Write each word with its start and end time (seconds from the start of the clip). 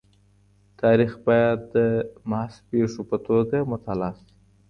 تاریخ 0.81 1.11
باید 1.27 1.59
د 1.75 1.77
محض 2.29 2.55
پېښو 2.69 3.01
په 3.09 3.17
توګه 3.27 3.57
مطالعه 3.71 4.11
سي. 4.19 4.27